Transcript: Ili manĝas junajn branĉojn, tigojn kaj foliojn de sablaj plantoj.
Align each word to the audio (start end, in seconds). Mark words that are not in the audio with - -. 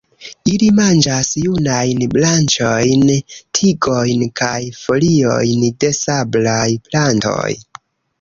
Ili 0.51 0.67
manĝas 0.77 1.27
junajn 1.47 1.99
branĉojn, 2.13 3.03
tigojn 3.59 4.23
kaj 4.41 4.55
foliojn 4.79 5.67
de 5.85 5.93
sablaj 5.99 6.65
plantoj. 6.89 7.53